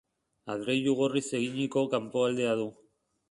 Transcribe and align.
Adreilu 0.53 0.95
gorriz 1.01 1.23
eginiko 1.41 1.85
kanpoaldea 1.93 2.57
du. 2.63 2.69